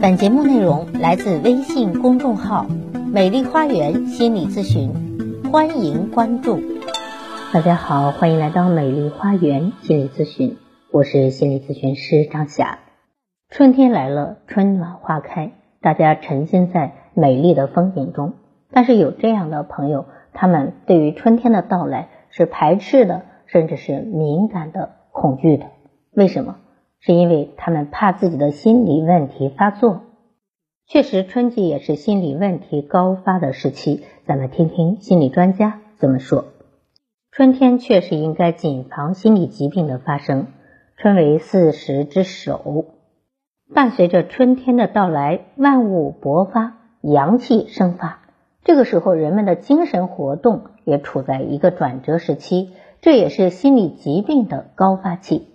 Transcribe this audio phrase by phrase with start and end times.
[0.00, 2.66] 本节目内容来自微信公众号
[3.12, 4.92] “美丽花园心理咨询”，
[5.50, 6.60] 欢迎关注。
[7.52, 10.56] 大家好，欢迎来到美丽花园心理咨询，
[10.92, 12.78] 我是心理咨询师张霞。
[13.50, 15.50] 春天来了，春暖花开，
[15.80, 18.34] 大家沉浸在美丽的风景中。
[18.70, 25.66] 但是有这样的朋友，他们对于春天的到来是排斥的，甚至是敏感的、恐惧的。
[26.12, 26.54] 为什么？
[27.00, 30.02] 是因为他们怕自己的心理问题发作。
[30.86, 34.04] 确实，春季也是心理问题高发的时期。
[34.26, 36.46] 咱们听听心理专家怎么说。
[37.30, 40.46] 春天确实应该谨防心理疾病的发生。
[40.96, 42.86] 春为四时之首，
[43.72, 48.22] 伴随着春天的到来，万物勃发，阳气生发。
[48.64, 52.70] 这个时候，人们的精神活动也处在一个转折时期，
[53.00, 55.46] 这也是心理疾病的高发期。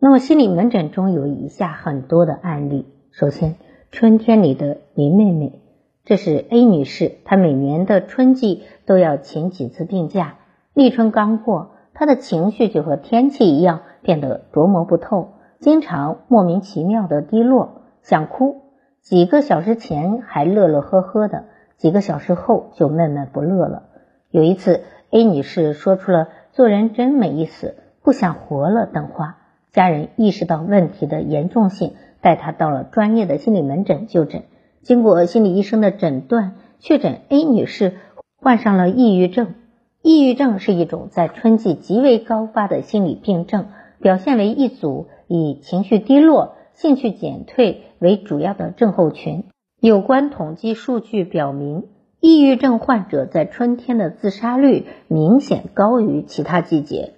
[0.00, 2.86] 那么，心理门诊中有以下很多的案例。
[3.10, 3.56] 首先，
[3.90, 5.60] 春天里的林妹妹，
[6.04, 10.36] 这是 A 女士，她每年的春季都要请几次病假。
[10.72, 18.62] 立春刚过，她的情绪就和天气一样，变得琢磨不透，经常莫名其妙的低落，想哭。
[19.02, 21.46] 几个小时前还乐乐呵呵的，
[21.76, 23.82] 几个小时后就闷闷不乐了。
[24.30, 27.74] 有一次，A 女士说出了“做人真没意思，
[28.04, 29.38] 不想活了”等话。
[29.72, 34.44] 家人意识到问题的严重性，带他到了专业的心理门诊就诊。
[34.82, 37.94] 经过心理医生的诊断，确诊 A 女士
[38.36, 39.54] 患上了抑郁症。
[40.02, 43.66] 抑郁症是一种在春季极为高发的心理病症，
[44.00, 49.44] 表现为一组以情绪低落、兴趣减退为主要的症候群。
[49.80, 51.88] 有关统计数据表明，
[52.20, 57.14] 抑郁症患者在春天的自杀率明显高于其他季节。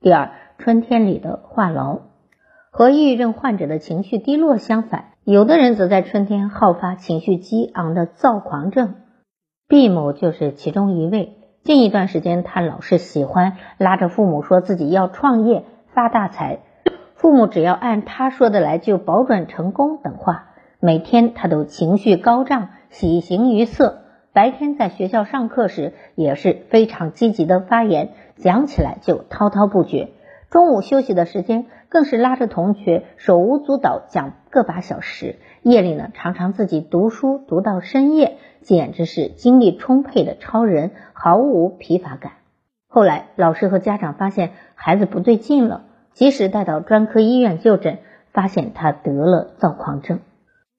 [0.00, 0.30] 第二。
[0.58, 2.00] 春天里的话痨，
[2.72, 8.96] 和抑郁症患者的情绪低落相反，有的人则在春天好发情绪激昂的躁狂症。
[9.68, 11.36] 毕某就是其中一位。
[11.62, 15.64] 近一段时间，他老是喜欢拉着父母说自己要创业
[15.94, 16.58] 发大财，
[17.14, 20.46] 父母只要按他说的来就保准成功等话。
[20.80, 24.00] 每天他都情绪高涨，喜形于色。
[24.32, 30.10] 白天在学校上课时也是非常积极的发言，讲起来就滔滔不绝。
[30.50, 35.36] 中午休息的时间，更是拉着同学手舞足蹈讲个把小时。
[35.62, 42.32] 夜里呢，常常自己读书读到深夜，简直是精力充沛的超人，毫无疲乏感。
[42.88, 47.98] 后来，老师和家长发现孩子不对劲了，及时带到专科医院就诊，
[48.32, 50.20] 发现他得了躁狂症。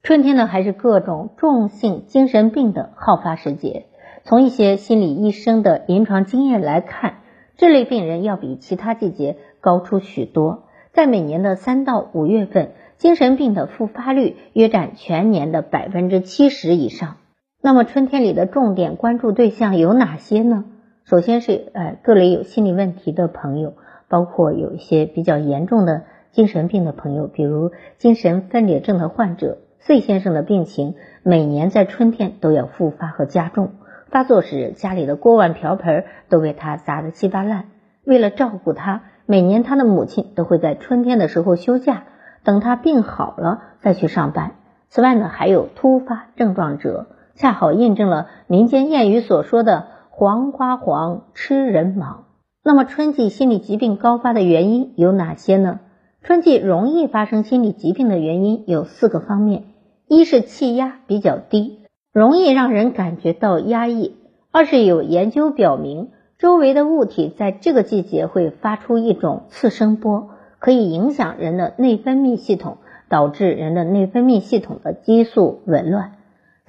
[0.02, 3.86] 春天呢，还是各种重性精神病的好发时节。
[4.24, 7.18] 从一些心理医生的临床经验来看，
[7.56, 9.36] 这类病人要比其他季节。
[9.60, 17.16] 高出许多，在每年的三到五月份，精神病的复发率约占全年的百分之七十以上。
[17.62, 20.64] 那么春天里的重点关注对象有哪些呢？
[21.04, 23.74] 首先是呃各类有心理问题的朋友，
[24.08, 29.58] 包括有一些比较严重的精神病的朋友，比如精神分裂症的患者。
[29.80, 33.72] C 先生的病情每年在春天都要复发和加重，
[34.10, 37.66] 发作时家里的锅碗瓢盆都被他砸得稀巴烂。
[38.04, 39.02] 为了照顾他。
[39.30, 42.02] 每年他的母亲都会在春天的时候休假，
[42.42, 44.56] 等他病好了再去上班。
[44.88, 52.24] 此外呢，还有突发症状者，恰好印证了民间谚语所说的“黄花黄，吃人忙”。
[52.64, 55.78] 那么春季心理疾病高发的原因有哪些呢？
[56.24, 59.62] 春季容易发生心理疾病的原因有四个方面：
[60.08, 61.78] 一是气压比较低，
[62.12, 64.16] 容易让人感觉到压抑；
[64.50, 66.08] 二是有研究表明。
[66.40, 72.78] 周围的物体在这个季节会发出一种次声波，可以影响人的内分泌系统，
[73.10, 76.12] 导致人的内分泌系统的激素紊乱。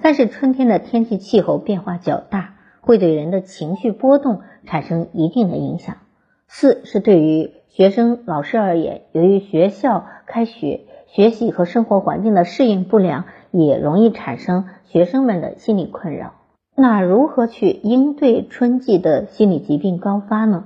[0.02, 5.96] 但是春天的天气气候变化较大，会对人的情绪波动产生一定的影响。
[6.48, 16.34] 四是对于学生、老师而言，由于学校开学，学习和生活环境的适应不良，也容易产生学生们的心理困扰。
[16.74, 20.64] 那如何去应对春季的心理疾病高发呢？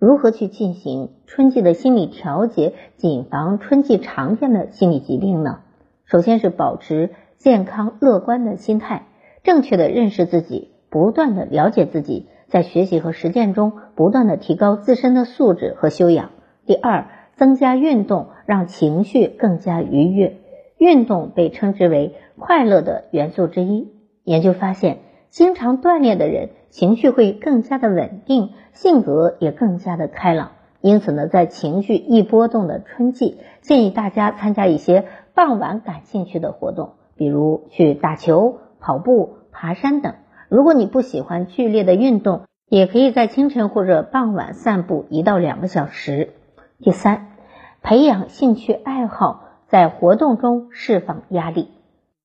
[0.00, 5.60] 如何去进行春季的心理调节，谨防春季常见的心理疾病呢？
[6.04, 9.06] 首先是保持健康乐观的心态，
[9.44, 16.30] 正确的认识自己，不断的了解自己，在学习和实践中不断的提高自身的素质和修养。
[16.66, 20.38] 第二，增加运动，让情绪更加愉悦。
[20.78, 23.92] 运动被称之为快乐的元素之一。
[24.24, 24.98] 研究发现。
[25.32, 30.52] 经常锻炼的人，情绪会更加的稳定，性格也更加的开朗。
[30.82, 37.22] 因此呢，在情绪易波动的春季，建议大家参加一些傍晚感兴趣的活动，比。
[37.22, 40.16] 比如去打球、跑步、爬山等。
[40.50, 46.34] 如果你不喜欢剧烈的运动，也可以在清晨或者傍晚散步一到两个小时。
[46.80, 47.28] 第三，
[47.80, 51.68] 培养兴趣爱好，在活动中释放压力，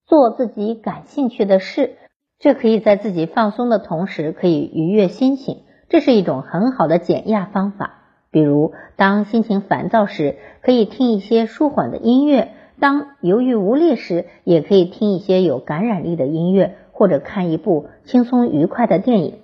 [0.06, 1.96] 做自己感兴趣的事，
[2.40, 7.96] 这可以在自己放松的同时，可以愉悦心情，这是一种很好的减压方法。
[8.30, 12.50] 比如，当心情烦躁时，可以听一些舒缓的音乐；
[12.80, 19.40] 当犹豫无力时，也可以听一些有感染力的音乐，或者看一部轻松愉快的电影。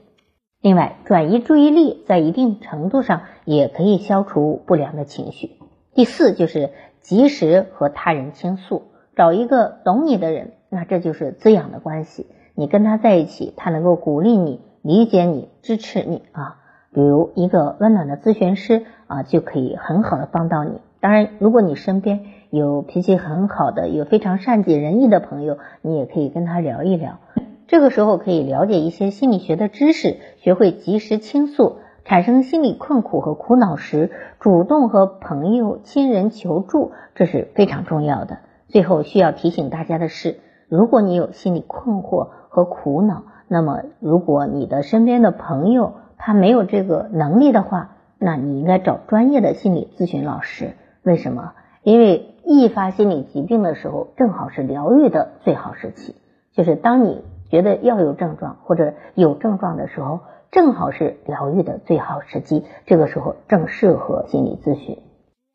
[0.62, 5.58] 另外，转移注意力在一定程度上也可以消除不良的情绪。
[5.96, 6.70] 第四，就是
[7.02, 8.84] 及时和他人倾诉，
[9.16, 12.28] 找一个懂你的人，那这就是滋养的关系。
[12.56, 16.58] 你跟他在一起，他能够鼓励你、理解你、支持你啊。
[16.94, 20.80] 比如一个温暖的咨询师啊，就可以很好的帮到你。
[21.00, 22.22] 当然，如果你身边
[22.52, 27.20] 有脾气很好的、有非常善解人意的朋友，你也可以跟他聊一聊。
[27.68, 31.78] 这个时候可以了解一些心理学的知识，学会及时倾诉。
[32.06, 38.40] 产生心理困苦和苦恼时，主动和朋友、亲人求助，这是非常重要的。
[38.68, 40.38] 最后需要提醒大家的是，
[40.74, 50.74] 如果你有心理困惑和苦恼，那么如果你的身边的朋友，他没有这个能力的话，那你应该找专业的心理咨询老师。
[51.04, 51.54] 为什么？
[51.84, 56.16] 因为易发心理疾病的时候，正好是疗愈的最好时期。
[56.54, 62.66] 就是当你觉得要有症状或者有症状的时候，正好是疗愈的最好时机。
[62.88, 64.98] 这个时候正适合心理咨询。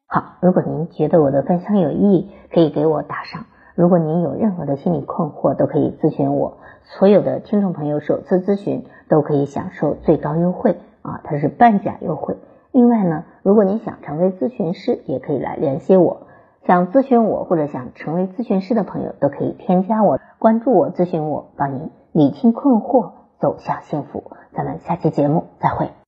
[0.06, 3.47] 好，如果您觉得我的分享有意义，可以给我打赏。
[3.78, 6.54] 如果您有任何的心理困惑，都可以咨询我。
[6.82, 12.36] 所有的听众朋友首次咨询都可以享受最高优惠啊，它是半价优惠。
[12.72, 16.22] 另外呢，如果您想成为咨询师，也可以来联系我。
[16.66, 24.25] 想咨询我或者想成为咨询师的朋友，都可以添加我，关注我，咨询我，帮您理清困惑，走向幸福。
[24.54, 25.92] 咱们下期节目再会。